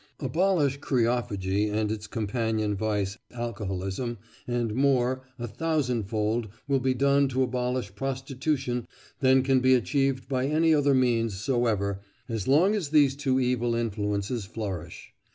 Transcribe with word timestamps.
Abolish 0.19 0.79
kreophagy 0.79 1.69
and 1.71 1.91
its 1.91 2.07
companion 2.07 2.75
vice, 2.75 3.19
alcoholism, 3.35 4.17
and 4.47 4.73
more, 4.73 5.21
a 5.37 5.47
thousandfold, 5.47 6.47
will 6.67 6.79
be 6.79 6.95
done 6.95 7.27
to 7.27 7.43
abolish 7.43 7.93
prostitution 7.93 8.87
than 9.19 9.43
can 9.43 9.59
be 9.59 9.75
achieved 9.75 10.27
by 10.27 10.47
any 10.47 10.73
other 10.73 10.95
means 10.95 11.39
soever 11.39 12.01
as 12.27 12.47
long 12.47 12.73
as 12.73 12.89
these 12.89 13.15
two 13.15 13.39
evil 13.39 13.75
influences 13.75 14.43
flourish. 14.43 15.13